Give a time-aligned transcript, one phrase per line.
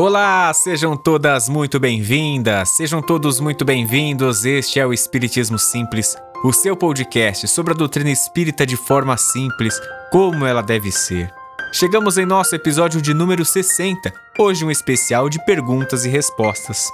[0.00, 4.46] Olá, sejam todas muito bem-vindas, sejam todos muito bem-vindos.
[4.46, 9.78] Este é o Espiritismo Simples, o seu podcast sobre a doutrina espírita de forma simples,
[10.10, 11.30] como ela deve ser.
[11.70, 16.88] Chegamos em nosso episódio de número 60, hoje um especial de perguntas e respostas.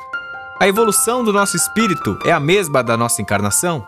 [0.60, 3.86] A evolução do nosso espírito é a mesma da nossa encarnação?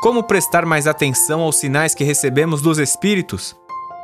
[0.00, 3.56] Como prestar mais atenção aos sinais que recebemos dos espíritos?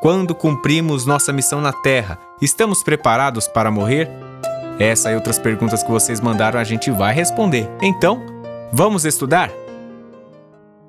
[0.03, 4.27] Quando cumprimos nossa missão na Terra, estamos preparados para morrer?
[4.79, 7.69] Essa e outras perguntas que vocês mandaram a gente vai responder.
[7.83, 8.25] Então,
[8.73, 9.51] vamos estudar?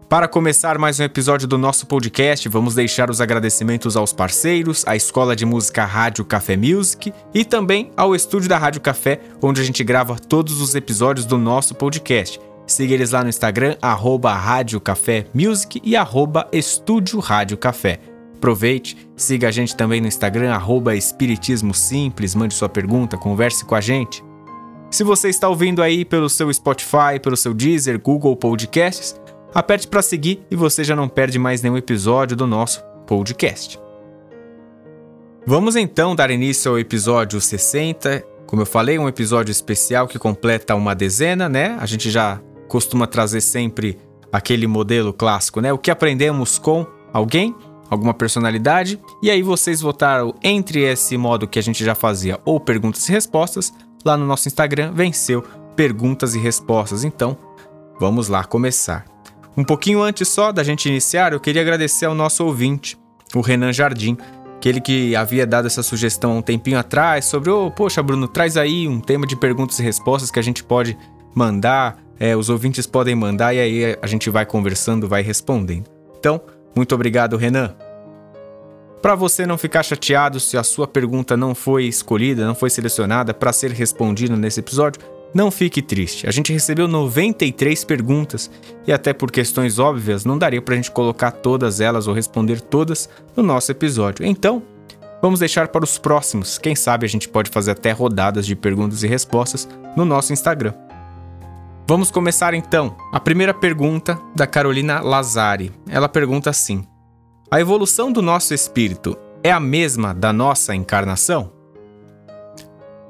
[0.08, 4.96] Para começar mais um episódio do nosso podcast, vamos deixar os agradecimentos aos parceiros, à
[4.96, 9.64] Escola de Música Rádio Café Music e também ao estúdio da Rádio Café, onde a
[9.64, 12.40] gente grava todos os episódios do nosso podcast.
[12.68, 18.00] Siga eles lá no Instagram, arroba Rádio Café Music e arroba Estúdio Rádio Café.
[18.40, 23.76] Aproveite, siga a gente também no Instagram, arroba Espiritismo Simples, mande sua pergunta, converse com
[23.76, 24.24] a gente.
[24.90, 29.20] Se você está ouvindo aí pelo seu Spotify, pelo seu Deezer, Google Podcasts,
[29.54, 33.78] aperte para seguir e você já não perde mais nenhum episódio do nosso podcast.
[35.46, 38.24] Vamos então dar início ao episódio 60.
[38.48, 41.76] Como eu falei, um episódio especial que completa uma dezena, né?
[41.78, 44.00] A gente já costuma trazer sempre
[44.32, 45.74] aquele modelo clássico, né?
[45.74, 47.54] O que aprendemos com alguém
[47.90, 52.60] alguma personalidade, e aí vocês votaram entre esse modo que a gente já fazia ou
[52.60, 53.74] perguntas e respostas,
[54.06, 55.44] lá no nosso Instagram venceu
[55.76, 57.04] perguntas e respostas.
[57.04, 57.38] Então,
[58.00, 59.06] vamos lá começar.
[59.58, 62.98] Um pouquinho antes só da gente iniciar, eu queria agradecer ao nosso ouvinte,
[63.36, 64.18] o Renan Jardim,
[64.56, 68.88] aquele que havia dado essa sugestão um tempinho atrás sobre, oh, poxa, Bruno, traz aí
[68.88, 70.98] um tema de perguntas e respostas que a gente pode
[71.34, 75.90] mandar, é, os ouvintes podem mandar e aí a gente vai conversando, vai respondendo.
[76.20, 76.42] Então,
[76.76, 77.76] muito obrigado, Renan.
[79.02, 83.34] Para você não ficar chateado se a sua pergunta não foi escolhida, não foi selecionada
[83.34, 85.02] para ser respondida nesse episódio,
[85.34, 86.28] não fique triste.
[86.28, 88.52] A gente recebeu 93 perguntas
[88.86, 92.60] e até por questões óbvias não daria para a gente colocar todas elas ou responder
[92.60, 94.26] todas no nosso episódio.
[94.26, 94.62] Então,
[95.22, 96.58] vamos deixar para os próximos.
[96.58, 100.74] Quem sabe a gente pode fazer até rodadas de perguntas e respostas no nosso Instagram.
[101.90, 102.96] Vamos começar então.
[103.12, 105.72] A primeira pergunta da Carolina Lazari.
[105.90, 106.88] Ela pergunta assim:
[107.50, 111.52] A evolução do nosso espírito é a mesma da nossa encarnação?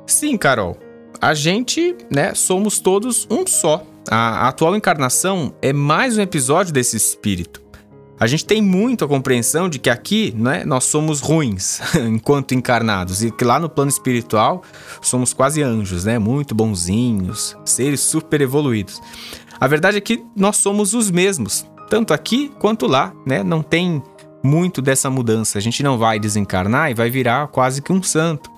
[0.07, 0.77] Sim, Carol.
[1.19, 3.83] A gente, né, somos todos um só.
[4.09, 7.61] A atual encarnação é mais um episódio desse espírito.
[8.19, 13.23] A gente tem muito a compreensão de que aqui né, nós somos ruins enquanto encarnados
[13.23, 14.61] e que lá no plano espiritual
[15.01, 16.19] somos quase anjos, né?
[16.19, 19.01] Muito bonzinhos, seres super evoluídos.
[19.57, 23.41] A verdade é que nós somos os mesmos, tanto aqui quanto lá, né?
[23.41, 24.03] Não tem
[24.43, 25.57] muito dessa mudança.
[25.57, 28.51] A gente não vai desencarnar e vai virar quase que um santo.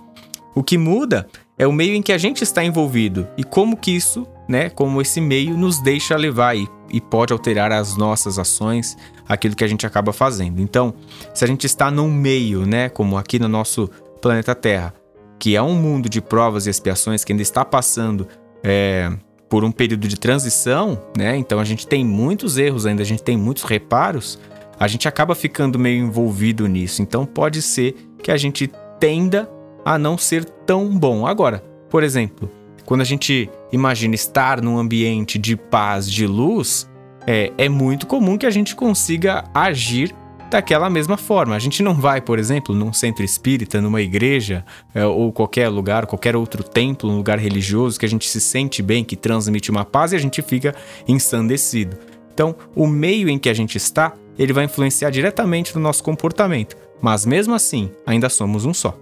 [0.56, 1.28] O que muda
[1.58, 5.02] é o meio em que a gente está envolvido e como que isso, né, como
[5.02, 8.98] esse meio nos deixa levar e, e pode alterar as nossas ações,
[9.28, 10.62] aquilo que a gente acaba fazendo.
[10.62, 10.94] Então,
[11.34, 13.90] se a gente está num meio, né, como aqui no nosso
[14.22, 14.94] planeta Terra,
[15.40, 18.28] que é um mundo de provas e expiações que ainda está passando
[18.64, 19.12] é,
[19.50, 21.36] por um período de transição, né?
[21.36, 24.40] Então a gente tem muitos erros ainda, a gente tem muitos reparos,
[24.80, 27.02] a gente acaba ficando meio envolvido nisso.
[27.02, 29.50] Então pode ser que a gente tenda
[29.84, 31.26] a não ser tão bom.
[31.26, 32.50] Agora, por exemplo,
[32.86, 36.90] quando a gente imagina estar num ambiente de paz, de luz,
[37.26, 40.16] é, é muito comum que a gente consiga agir
[40.50, 41.56] daquela mesma forma.
[41.56, 46.06] A gente não vai, por exemplo, num centro espírita, numa igreja é, ou qualquer lugar,
[46.06, 49.86] qualquer outro templo, um lugar religioso que a gente se sente bem, que transmite uma
[49.86, 50.76] paz e a gente fica
[51.08, 51.98] ensandecido.
[52.34, 56.76] Então, o meio em que a gente está, ele vai influenciar diretamente no nosso comportamento,
[57.02, 58.98] mas mesmo assim, ainda somos um só.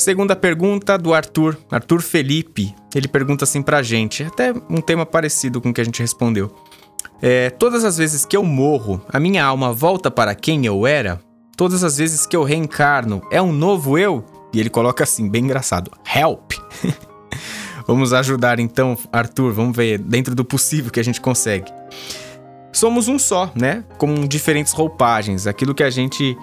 [0.00, 2.74] Segunda pergunta do Arthur, Arthur Felipe.
[2.94, 6.50] Ele pergunta assim pra gente, até um tema parecido com o que a gente respondeu.
[7.20, 11.20] É, todas as vezes que eu morro, a minha alma volta para quem eu era?
[11.54, 14.24] Todas as vezes que eu reencarno, é um novo eu?
[14.54, 16.52] E ele coloca assim, bem engraçado: Help!
[17.86, 21.70] vamos ajudar então, Arthur, vamos ver dentro do possível que a gente consegue.
[22.72, 23.84] Somos um só, né?
[23.98, 26.34] Com diferentes roupagens, aquilo que a gente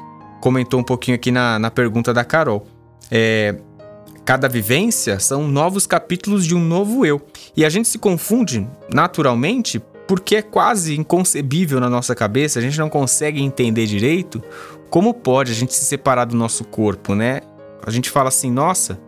[0.42, 2.77] comentou um pouquinho aqui na, na pergunta da Carol
[3.12, 3.56] é,
[4.26, 7.22] cada vivência são novos capítulos de um novo eu.
[7.56, 12.80] E a gente se confunde naturalmente porque é quase inconcebível na nossa cabeça, a gente
[12.80, 14.42] não consegue entender direito
[14.90, 17.42] como pode a gente se separar do nosso corpo, né?
[17.86, 19.00] A gente fala assim, nossa,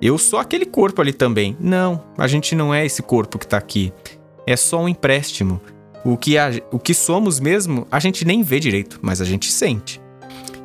[0.00, 1.56] eu sou aquele corpo ali também.
[1.58, 3.92] Não, a gente não é esse corpo que tá aqui.
[4.46, 5.60] É só um empréstimo.
[6.04, 9.50] O que, a, o que somos mesmo, a gente nem vê direito, mas a gente
[9.50, 10.02] sente.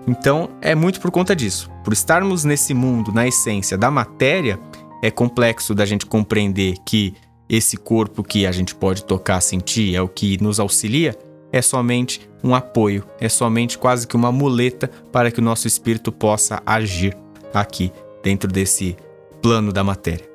[0.07, 1.69] Então, é muito por conta disso.
[1.87, 4.59] Por estarmos nesse mundo, na essência da matéria,
[5.01, 7.13] é complexo da gente compreender que
[7.47, 11.17] esse corpo que a gente pode tocar, sentir, é o que nos auxilia,
[11.49, 16.11] é somente um apoio, é somente quase que uma muleta para que o nosso espírito
[16.11, 17.17] possa agir
[17.53, 17.89] aqui
[18.21, 18.97] dentro desse
[19.41, 20.29] plano da matéria.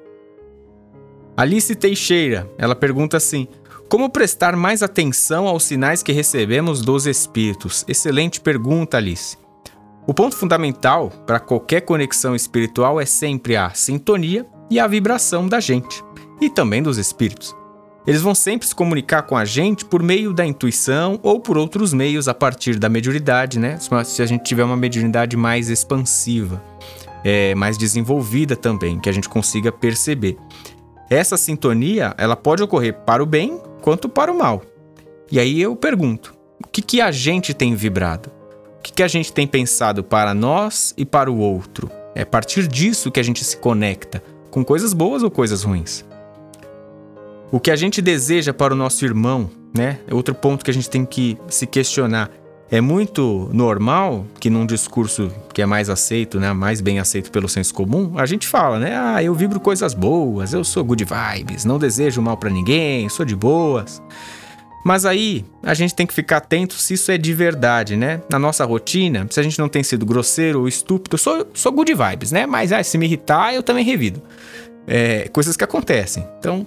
[1.37, 3.47] Alice Teixeira, ela pergunta assim:
[3.91, 7.85] Como prestar mais atenção aos sinais que recebemos dos espíritos?
[7.87, 9.42] Excelente pergunta, Alice.
[10.05, 15.61] O ponto fundamental para qualquer conexão espiritual é sempre a sintonia e a vibração da
[15.61, 16.03] gente
[16.41, 17.55] e também dos espíritos.
[18.05, 21.95] Eles vão sempre se comunicar com a gente por meio da intuição ou por outros
[21.95, 23.79] meios a partir da mediunidade, né?
[24.05, 26.61] Se a gente tiver uma mediunidade mais expansiva,
[27.23, 30.37] é, mais desenvolvida também, que a gente consiga perceber.
[31.09, 34.63] Essa sintonia, ela pode ocorrer para o bem quanto para o mal.
[35.31, 38.42] E aí eu pergunto, o que, que a gente tem vibrado?
[38.83, 41.89] O que, que a gente tem pensado para nós e para o outro?
[42.17, 44.21] É a partir disso que a gente se conecta,
[44.51, 46.05] com coisas boas ou coisas ruins.
[47.53, 50.01] O que a gente deseja para o nosso irmão, né?
[50.05, 52.29] É outro ponto que a gente tem que se questionar.
[52.69, 57.49] É muito normal que num discurso que é mais aceito, né, mais bem aceito pelo
[57.49, 58.97] senso comum, a gente fala, né?
[58.99, 63.25] Ah, eu vibro coisas boas, eu sou good vibes, não desejo mal para ninguém, sou
[63.25, 64.03] de boas.
[64.85, 68.21] Mas aí a gente tem que ficar atento se isso é de verdade, né?
[68.29, 71.73] Na nossa rotina, se a gente não tem sido grosseiro ou estúpido, eu sou, sou
[71.73, 72.47] good vibes, né?
[72.47, 74.23] Mas ah, se me irritar, eu também revido.
[74.87, 76.27] É, coisas que acontecem.
[76.39, 76.67] Então,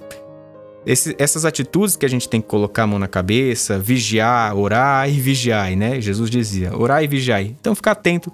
[0.85, 5.09] esse, essas atitudes que a gente tem que colocar a mão na cabeça, vigiar, orar
[5.09, 5.99] e vigiar, né?
[5.99, 7.41] Jesus dizia, orar e vigiar.
[7.41, 8.31] Então ficar atento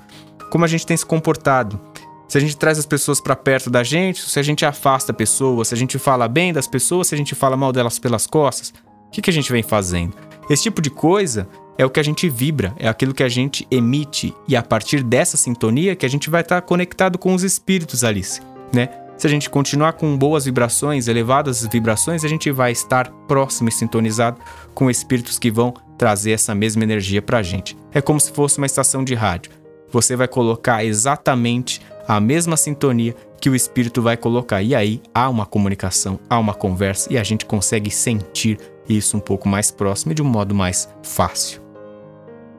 [0.51, 1.79] como a gente tem se comportado.
[2.27, 5.69] Se a gente traz as pessoas para perto da gente, se a gente afasta pessoas,
[5.69, 8.73] se a gente fala bem das pessoas, se a gente fala mal delas pelas costas,
[9.11, 10.13] que, que a gente vem fazendo?
[10.49, 11.47] Esse tipo de coisa
[11.77, 15.03] é o que a gente vibra, é aquilo que a gente emite, e a partir
[15.03, 18.41] dessa sintonia que a gente vai estar tá conectado com os espíritos, Alice,
[18.73, 18.89] né?
[19.17, 23.71] Se a gente continuar com boas vibrações, elevadas vibrações, a gente vai estar próximo e
[23.71, 24.39] sintonizado
[24.73, 27.77] com espíritos que vão trazer essa mesma energia para a gente.
[27.93, 29.51] É como se fosse uma estação de rádio.
[29.91, 34.63] Você vai colocar exatamente a mesma sintonia que o espírito vai colocar.
[34.63, 39.19] E aí há uma comunicação, há uma conversa e a gente consegue sentir isso um
[39.19, 41.61] pouco mais próximo e de um modo mais fácil.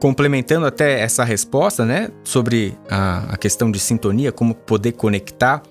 [0.01, 5.63] Complementando até essa resposta, né, sobre a, a questão de sintonia, como poder conectar,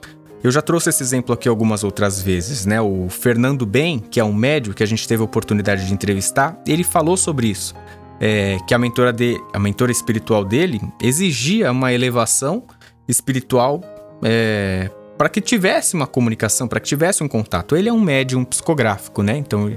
[0.43, 2.81] eu já trouxe esse exemplo aqui algumas outras vezes, né?
[2.81, 6.59] O Fernando Ben, que é um médico que a gente teve a oportunidade de entrevistar,
[6.65, 7.75] ele falou sobre isso.
[8.19, 12.63] É, que a mentora, de, a mentora espiritual dele exigia uma elevação
[13.07, 13.81] espiritual
[14.23, 17.75] é, para que tivesse uma comunicação, para que tivesse um contato.
[17.75, 19.37] Ele é um médium psicográfico, né?
[19.37, 19.71] Então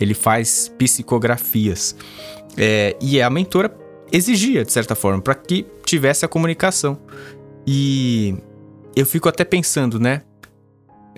[0.00, 1.96] ele faz psicografias.
[2.56, 3.76] É, e a mentora
[4.12, 6.98] exigia, de certa forma, para que tivesse a comunicação.
[7.66, 8.34] E
[8.94, 10.22] eu fico até pensando, né?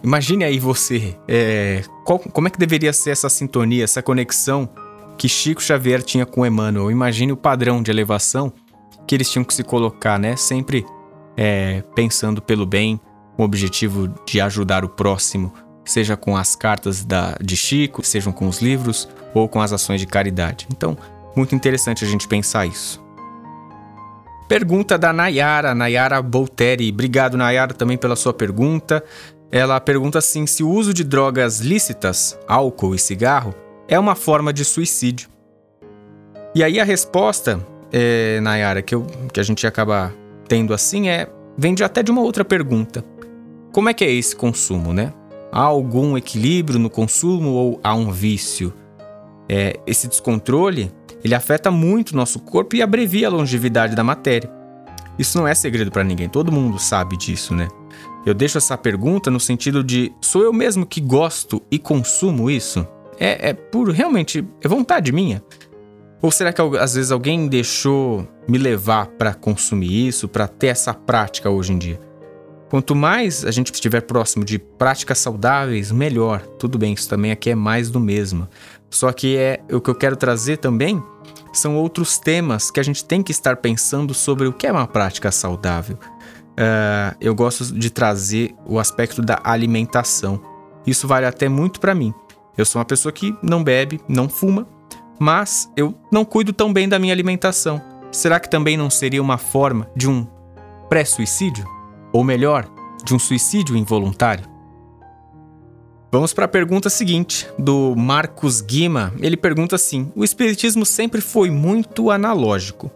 [0.03, 4.69] Imagine aí você, é, qual, como é que deveria ser essa sintonia, essa conexão
[5.17, 6.91] que Chico Xavier tinha com Emmanuel?
[6.91, 8.53] Imagine o padrão de elevação
[9.07, 10.37] que eles tinham que se colocar, né?
[10.37, 10.85] Sempre
[11.37, 13.01] é, pensando pelo bem,
[13.37, 15.53] com o objetivo de ajudar o próximo,
[15.91, 20.01] seja com as cartas da, de Chico, sejam com os livros ou com as ações
[20.01, 20.67] de caridade.
[20.71, 20.97] Então,
[21.35, 23.03] muito interessante a gente pensar isso.
[24.49, 26.91] Pergunta da Nayara, Nayara Bolteri.
[26.91, 29.05] Obrigado, Nayara, também pela sua pergunta.
[29.51, 33.55] Ela pergunta assim: se o uso de drogas lícitas, álcool e cigarro,
[33.87, 35.29] é uma forma de suicídio.
[36.55, 40.15] E aí a resposta, é, Nayara, que, eu, que a gente acaba
[40.49, 41.29] tendo assim é.
[41.57, 43.05] vem de, até de uma outra pergunta.
[43.71, 45.13] Como é que é esse consumo, né?
[45.51, 48.73] Há algum equilíbrio no consumo ou há um vício?
[49.49, 50.93] É, esse descontrole
[51.25, 54.51] ele afeta muito o nosso corpo e abrevia a longevidade da matéria.
[55.19, 57.67] Isso não é segredo para ninguém, todo mundo sabe disso, né?
[58.25, 62.87] Eu deixo essa pergunta no sentido de: sou eu mesmo que gosto e consumo isso?
[63.19, 65.43] É, é por realmente é vontade minha?
[66.21, 70.93] Ou será que às vezes alguém deixou me levar para consumir isso, para ter essa
[70.93, 72.08] prática hoje em dia?
[72.69, 76.43] Quanto mais a gente estiver próximo de práticas saudáveis, melhor.
[76.59, 78.47] Tudo bem, isso também aqui é mais do mesmo.
[78.91, 81.03] Só que é o que eu quero trazer também
[81.53, 84.87] são outros temas que a gente tem que estar pensando sobre o que é uma
[84.87, 85.97] prática saudável.
[85.97, 90.41] Uh, eu gosto de trazer o aspecto da alimentação.
[90.87, 92.13] Isso vale até muito para mim.
[92.57, 94.67] Eu sou uma pessoa que não bebe, não fuma,
[95.19, 97.81] mas eu não cuido tão bem da minha alimentação.
[98.11, 100.27] Será que também não seria uma forma de um
[100.89, 101.78] pré-suicídio?
[102.13, 102.69] Ou melhor,
[103.05, 104.45] de um suicídio involuntário?
[106.11, 109.13] Vamos para a pergunta seguinte, do Marcos Guima.
[109.21, 112.91] Ele pergunta assim: O Espiritismo sempre foi muito analógico.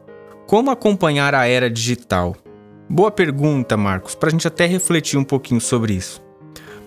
[0.46, 2.34] Como acompanhar a era digital?
[2.88, 6.22] Boa pergunta, Marcos, para a gente até refletir um pouquinho sobre isso.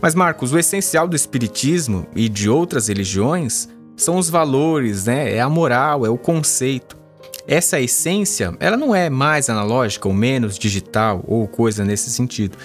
[0.02, 5.34] Mas, Marcos, o essencial do Espiritismo e de outras religiões são os valores, né?
[5.36, 6.98] É a moral, é o conceito.
[7.48, 12.58] Essa essência, ela não é mais analógica ou menos digital ou coisa nesse sentido.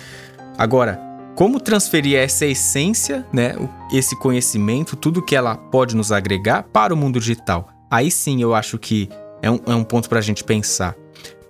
[0.56, 0.99] Agora,
[1.37, 3.54] como transferir essa essência, né,
[3.92, 7.68] esse conhecimento, tudo que ela pode nos agregar para o mundo digital?
[7.90, 9.08] Aí sim eu acho que
[9.42, 10.94] é um, é um ponto para a gente pensar.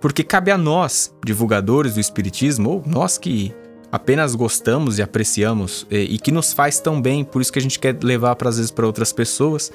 [0.01, 3.55] Porque cabe a nós, divulgadores do Espiritismo, ou nós que
[3.93, 7.63] apenas gostamos e apreciamos e, e que nos faz tão bem, por isso que a
[7.63, 9.73] gente quer levar para às vezes para outras pessoas,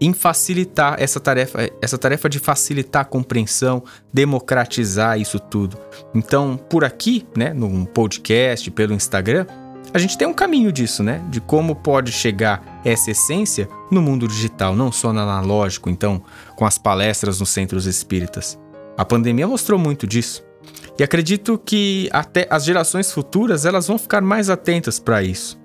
[0.00, 3.82] em facilitar essa tarefa, essa tarefa de facilitar a compreensão,
[4.12, 5.78] democratizar isso tudo.
[6.14, 9.46] Então, por aqui, né, num podcast, pelo Instagram,
[9.92, 11.22] a gente tem um caminho disso, né?
[11.30, 16.20] De como pode chegar essa essência no mundo digital, não só no analógico, então,
[16.56, 18.58] com as palestras nos centros espíritas.
[18.96, 20.44] A pandemia mostrou muito disso.
[20.98, 25.60] E acredito que até as gerações futuras elas vão ficar mais atentas para isso.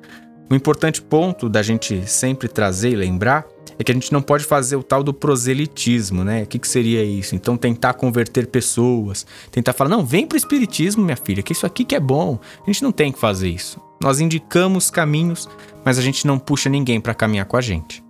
[0.51, 3.45] Um importante ponto da gente sempre trazer e lembrar
[3.79, 6.43] é que a gente não pode fazer o tal do proselitismo, né?
[6.43, 7.33] O que, que seria isso?
[7.33, 11.85] Então, tentar converter pessoas, tentar falar, não, vem pro espiritismo, minha filha, que isso aqui
[11.85, 12.37] que é bom.
[12.61, 13.79] A gente não tem que fazer isso.
[14.01, 15.47] Nós indicamos caminhos,
[15.85, 18.03] mas a gente não puxa ninguém para caminhar com a gente.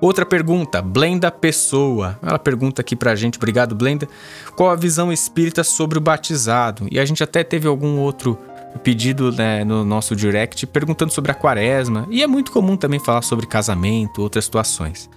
[0.00, 2.18] Outra pergunta, Blenda Pessoa.
[2.22, 4.08] Ela pergunta aqui pra gente, obrigado Blenda,
[4.56, 6.86] qual a visão espírita sobre o batizado?
[6.90, 8.38] E a gente até teve algum outro
[8.78, 12.06] pedido né, no nosso direct perguntando sobre a quaresma.
[12.10, 15.08] E é muito comum também falar sobre casamento, outras situações.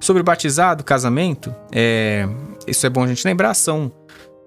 [0.00, 2.28] Sobre o batizado, casamento, é,
[2.66, 3.90] isso é bom a gente lembrar, são,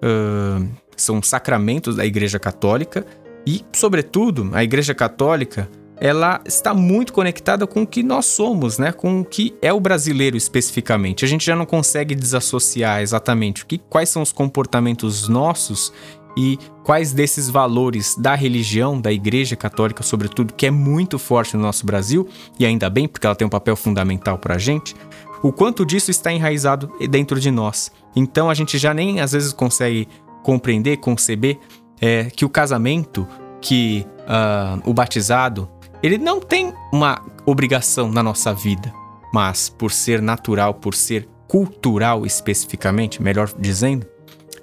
[0.02, 3.04] uh, são sacramentos da Igreja Católica
[3.46, 5.68] e, sobretudo, a Igreja Católica
[6.00, 8.90] ela está muito conectada com o que nós somos, né?
[8.90, 11.26] Com o que é o brasileiro especificamente.
[11.26, 15.92] A gente já não consegue desassociar exatamente o que, quais são os comportamentos nossos
[16.36, 21.62] e quais desses valores da religião, da Igreja Católica, sobretudo, que é muito forte no
[21.62, 24.94] nosso Brasil, e ainda bem, porque ela tem um papel fundamental para a gente,
[25.42, 27.90] o quanto disso está enraizado dentro de nós.
[28.14, 30.06] Então a gente já nem às vezes consegue
[30.42, 31.58] compreender, conceber
[32.00, 33.26] é, que o casamento,
[33.60, 35.68] que uh, o batizado,
[36.02, 38.92] ele não tem uma obrigação na nossa vida,
[39.32, 44.06] mas por ser natural, por ser cultural especificamente, melhor dizendo,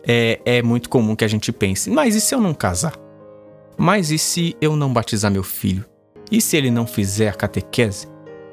[0.07, 2.93] é, é muito comum que a gente pense: mas e se eu não casar?
[3.77, 5.85] Mas e se eu não batizar meu filho?
[6.31, 8.07] E se ele não fizer a catequese?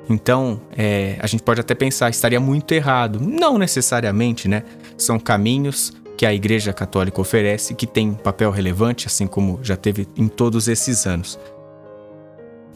[0.09, 3.19] Então, é, a gente pode até pensar, estaria muito errado.
[3.21, 4.63] Não necessariamente, né?
[4.99, 9.77] São caminhos que a Igreja Católica oferece que tem um papel relevante, assim como já
[9.77, 11.39] teve em todos esses anos.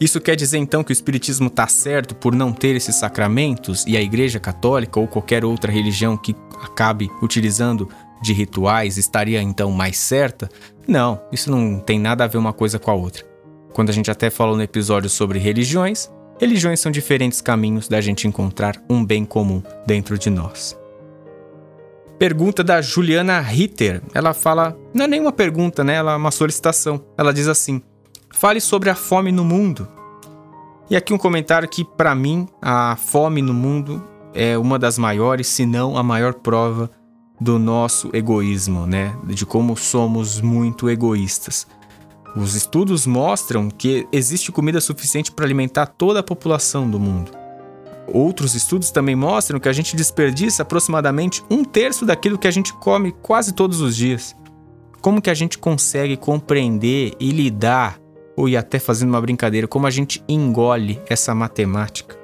[0.00, 3.96] Isso quer dizer então que o Espiritismo está certo por não ter esses sacramentos e
[3.96, 7.88] a Igreja Católica ou qualquer outra religião que acabe utilizando
[8.22, 10.48] de rituais estaria então mais certa?
[10.86, 13.24] Não, isso não tem nada a ver uma coisa com a outra.
[13.72, 16.10] Quando a gente até falou no episódio sobre religiões,
[16.40, 20.78] religiões são diferentes caminhos da gente encontrar um bem comum dentro de nós.
[22.18, 24.02] Pergunta da Juliana Ritter.
[24.12, 25.94] Ela fala, não é nenhuma pergunta, né?
[25.94, 27.00] Ela é uma solicitação.
[27.16, 27.80] Ela diz assim:
[28.30, 29.86] Fale sobre a fome no mundo.
[30.90, 34.02] E aqui um comentário que, para mim, a fome no mundo
[34.34, 36.90] é uma das maiores, se não a maior prova
[37.40, 39.16] do nosso egoísmo, né?
[39.24, 41.66] De como somos muito egoístas.
[42.36, 47.32] Os estudos mostram que existe comida suficiente para alimentar toda a população do mundo.
[48.06, 52.72] Outros estudos também mostram que a gente desperdiça aproximadamente um terço daquilo que a gente
[52.74, 54.34] come quase todos os dias.
[55.00, 57.98] Como que a gente consegue compreender e lidar
[58.36, 62.17] ou até fazendo uma brincadeira, como a gente engole essa matemática.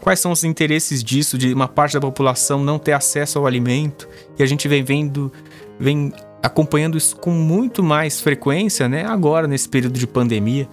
[0.00, 4.08] Quais são os interesses disso, de uma parte da população não ter acesso ao alimento?
[4.38, 5.30] E a gente vem vendo,
[5.78, 9.04] vem acompanhando isso com muito mais frequência, né?
[9.04, 10.68] Agora, nesse período de pandemia.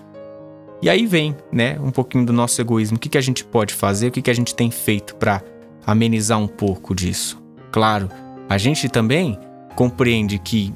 [0.82, 2.98] E aí vem, né, um pouquinho do nosso egoísmo.
[2.98, 4.08] O que, que a gente pode fazer?
[4.08, 5.42] O que, que a gente tem feito para
[5.86, 7.42] amenizar um pouco disso?
[7.72, 8.10] Claro,
[8.48, 9.38] a gente também
[9.76, 10.72] compreende que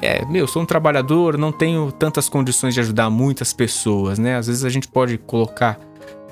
[0.00, 4.36] é, meu, sou um trabalhador, não tenho tantas condições de ajudar muitas pessoas, né?
[4.36, 5.78] Às vezes a gente pode colocar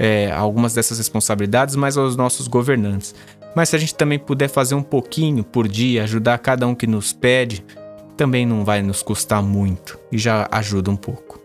[0.00, 3.14] é, algumas dessas responsabilidades mais aos nossos governantes.
[3.54, 6.87] Mas se a gente também puder fazer um pouquinho por dia, ajudar cada um que
[6.87, 7.62] nos pede,
[8.16, 11.38] também não vai nos custar muito e já ajuda um pouco.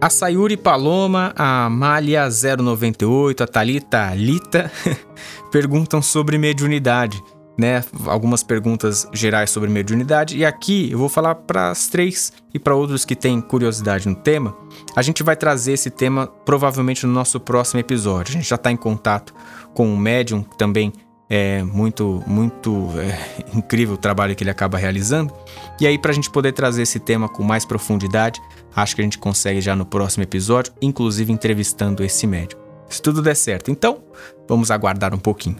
[0.00, 4.72] A Sayuri Paloma, a Malha 098, a Talita Lita
[5.52, 7.22] perguntam sobre mediunidade
[7.58, 10.38] né, algumas perguntas gerais sobre mediunidade.
[10.38, 14.14] E aqui eu vou falar para as três e para outros que têm curiosidade no
[14.14, 14.56] tema.
[14.96, 18.32] A gente vai trazer esse tema provavelmente no nosso próximo episódio.
[18.32, 19.34] A gente já está em contato
[19.74, 20.92] com um médium também
[21.30, 25.32] É muito, muito é, incrível o trabalho que ele acaba realizando.
[25.78, 28.40] E aí, para a gente poder trazer esse tema com mais profundidade,
[28.74, 32.62] acho que a gente consegue já no próximo episódio, inclusive entrevistando esse médico.
[32.88, 33.70] Se tudo der certo.
[33.70, 34.02] Então,
[34.48, 35.58] vamos aguardar um pouquinho.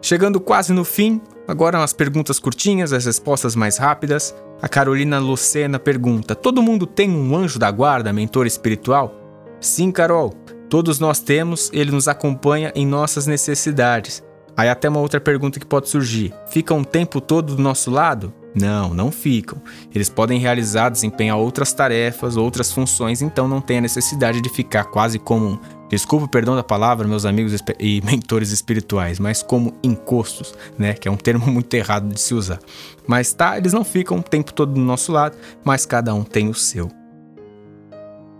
[0.00, 4.34] Chegando quase no fim, agora umas perguntas curtinhas, as respostas mais rápidas.
[4.60, 9.14] A Carolina Lucena pergunta: Todo mundo tem um anjo da guarda, mentor espiritual?
[9.60, 10.32] Sim, Carol.
[10.68, 14.22] Todos nós temos, ele nos acompanha em nossas necessidades.
[14.56, 18.32] Aí até uma outra pergunta que pode surgir: ficam o tempo todo do nosso lado?
[18.56, 19.60] Não, não ficam.
[19.94, 24.84] Eles podem realizar, desempenhar outras tarefas, outras funções, então não tem a necessidade de ficar
[24.84, 25.60] quase como,
[25.90, 30.94] desculpa o perdão da palavra, meus amigos e mentores espirituais, mas como encostos, né?
[30.94, 32.58] Que é um termo muito errado de se usar.
[33.06, 36.48] Mas tá, eles não ficam o tempo todo do nosso lado, mas cada um tem
[36.48, 36.90] o seu.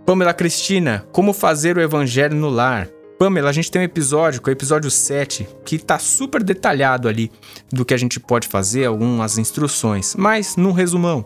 [0.03, 2.89] Pamela Cristina, como fazer o evangelho no lar?
[3.17, 7.07] Pamela, a gente tem um episódio, que é o episódio 7, que tá super detalhado
[7.07, 7.31] ali
[7.71, 10.15] do que a gente pode fazer, algumas instruções.
[10.15, 11.25] Mas, num resumão,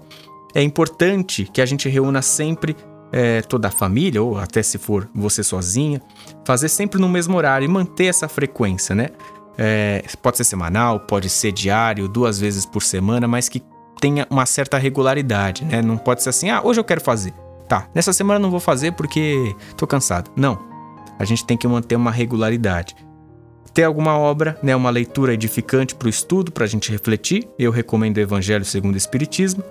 [0.56, 2.76] é importante que a gente reúna sempre
[3.12, 6.02] é, toda a família, ou até se for você sozinha,
[6.46, 9.10] fazer sempre no mesmo horário e manter essa frequência, né?
[9.58, 13.62] É, pode ser semanal, pode ser diário, duas vezes por semana, mas que
[14.00, 15.82] tenha uma certa regularidade, né?
[15.82, 17.34] Não pode ser assim, ah, hoje eu quero fazer.
[17.68, 20.32] Tá, nessa semana não vou fazer porque tô cansado.
[20.38, 20.71] Não
[21.18, 22.96] a gente tem que manter uma regularidade.
[23.74, 27.72] Ter alguma obra, né, uma leitura edificante para o estudo, para a gente refletir, eu
[27.72, 29.64] recomendo o Evangelho segundo o Espiritismo.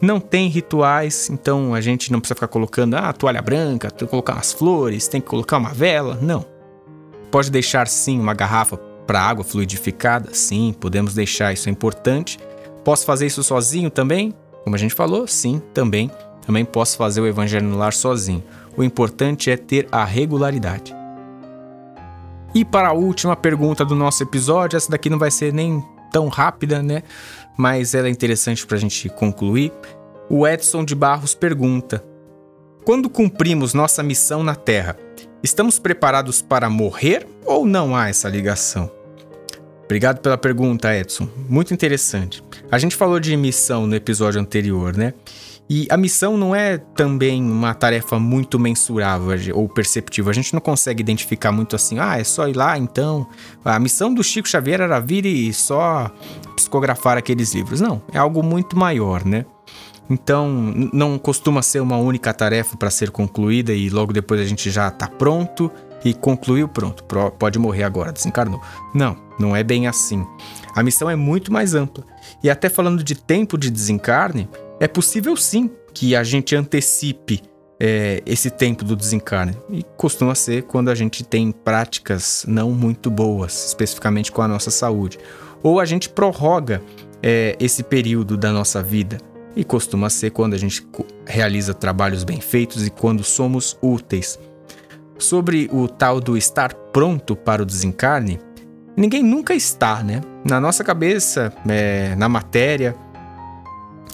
[0.00, 4.10] Não tem rituais, então a gente não precisa ficar colocando ah, toalha branca, tem que
[4.10, 6.18] colocar umas flores, tem que colocar uma vela.
[6.20, 6.44] Não.
[7.30, 10.34] Pode deixar sim uma garrafa para água fluidificada?
[10.34, 12.38] Sim, podemos deixar, isso é importante.
[12.84, 14.34] Posso fazer isso sozinho também?
[14.64, 16.10] Como a gente falou, sim, também.
[16.44, 18.42] Também posso fazer o Evangelho no lar sozinho.
[18.76, 20.94] O importante é ter a regularidade.
[22.54, 26.28] E para a última pergunta do nosso episódio, essa daqui não vai ser nem tão
[26.28, 27.02] rápida, né?
[27.56, 29.72] Mas ela é interessante para a gente concluir.
[30.30, 32.04] O Edson de Barros pergunta:
[32.84, 34.96] Quando cumprimos nossa missão na Terra,
[35.42, 38.90] estamos preparados para morrer ou não há essa ligação?
[39.84, 41.28] Obrigado pela pergunta, Edson.
[41.48, 42.42] Muito interessante.
[42.70, 45.12] A gente falou de missão no episódio anterior, né?
[45.68, 50.30] E a missão não é também uma tarefa muito mensurável ou perceptível.
[50.30, 53.26] A gente não consegue identificar muito assim, ah, é só ir lá então.
[53.64, 56.10] A missão do Chico Xavier era vir e só
[56.54, 57.80] psicografar aqueles livros.
[57.80, 59.46] Não, é algo muito maior, né?
[60.08, 60.50] Então,
[60.92, 64.88] não costuma ser uma única tarefa para ser concluída e logo depois a gente já
[64.88, 65.70] está pronto
[66.04, 67.02] e concluiu, pronto,
[67.38, 68.60] pode morrer agora, desencarnou.
[68.94, 70.26] Não, não é bem assim.
[70.74, 72.04] A missão é muito mais ampla.
[72.42, 74.46] E até falando de tempo de desencarne,
[74.84, 77.40] é possível sim que a gente antecipe
[77.80, 79.56] é, esse tempo do desencarne.
[79.70, 84.70] E costuma ser quando a gente tem práticas não muito boas, especificamente com a nossa
[84.70, 85.18] saúde.
[85.62, 86.82] Ou a gente prorroga
[87.22, 89.16] é, esse período da nossa vida.
[89.56, 90.86] E costuma ser quando a gente
[91.24, 94.38] realiza trabalhos bem feitos e quando somos úteis.
[95.16, 98.38] Sobre o tal do estar pronto para o desencarne,
[98.94, 100.20] ninguém nunca está, né?
[100.44, 102.94] Na nossa cabeça, é, na matéria,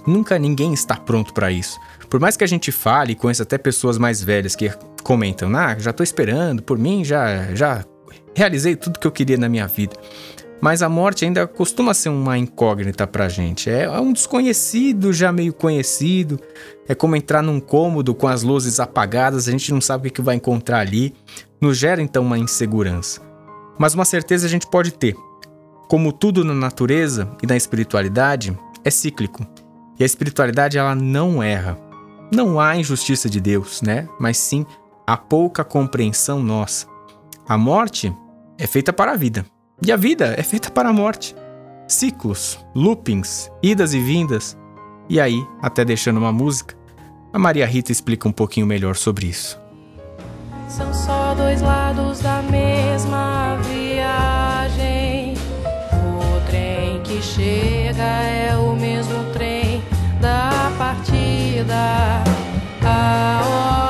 [0.06, 1.78] Nunca ninguém está pronto para isso.
[2.08, 4.70] Por mais que a gente fale, conheça até pessoas mais velhas que
[5.02, 7.84] comentam: "Ah, já tô esperando, por mim já já
[8.34, 9.94] realizei tudo que eu queria na minha vida".
[10.60, 13.70] Mas a morte ainda costuma ser uma incógnita pra gente.
[13.70, 16.38] É, é um desconhecido já meio conhecido.
[16.86, 20.20] É como entrar num cômodo com as luzes apagadas, a gente não sabe o que
[20.20, 21.14] vai encontrar ali.
[21.60, 23.22] Nos gera então uma insegurança.
[23.78, 25.16] Mas uma certeza a gente pode ter.
[25.88, 29.46] Como tudo na natureza e na espiritualidade, é cíclico.
[30.00, 31.78] E a espiritualidade ela não erra.
[32.34, 34.08] Não há injustiça de Deus, né?
[34.18, 34.64] Mas sim
[35.06, 36.86] a pouca compreensão nossa.
[37.46, 38.10] A morte
[38.58, 39.44] é feita para a vida.
[39.84, 41.36] E a vida é feita para a morte.
[41.86, 44.56] Ciclos, loopings, idas e vindas.
[45.06, 46.74] E aí, até deixando uma música,
[47.30, 49.60] a Maria Rita explica um pouquinho melhor sobre isso.
[50.66, 55.34] São só dois lados da mesma viagem.
[55.92, 59.29] O trem que chega é o mesmo
[61.60, 62.24] partida.
[62.82, 63.89] A hora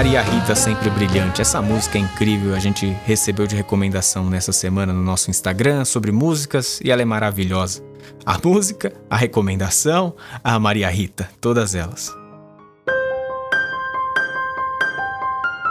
[0.00, 1.42] Maria Rita sempre brilhante.
[1.42, 2.54] Essa música é incrível.
[2.54, 7.04] A gente recebeu de recomendação nessa semana no nosso Instagram sobre músicas e ela é
[7.04, 7.82] maravilhosa.
[8.24, 12.16] A música, a recomendação, a Maria Rita, todas elas.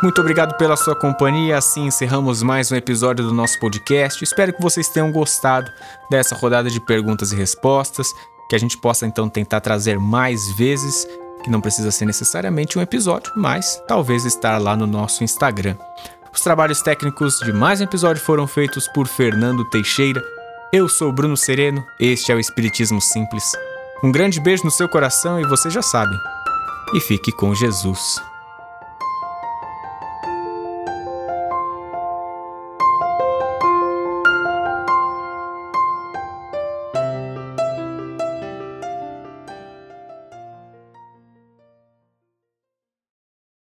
[0.03, 1.57] Muito obrigado pela sua companhia.
[1.57, 4.23] Assim encerramos mais um episódio do nosso podcast.
[4.23, 5.71] Espero que vocês tenham gostado
[6.11, 8.07] dessa rodada de perguntas e respostas,
[8.47, 11.07] que a gente possa então tentar trazer mais vezes,
[11.43, 15.75] que não precisa ser necessariamente um episódio, mas talvez estar lá no nosso Instagram.
[16.33, 20.23] Os trabalhos técnicos de mais um episódio foram feitos por Fernando Teixeira.
[20.71, 23.43] Eu sou Bruno Sereno, este é o Espiritismo Simples.
[24.03, 26.15] Um grande beijo no seu coração e você já sabe.
[26.93, 28.21] E fique com Jesus.